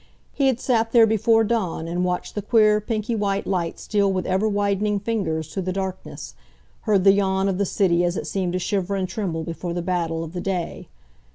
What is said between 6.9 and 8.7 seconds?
the yawn of the city as it seemed to